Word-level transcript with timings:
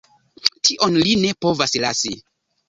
Tion 0.69 0.97
li 1.03 1.13
ne 1.25 1.35
povas 1.47 1.77
lasi! 1.85 2.17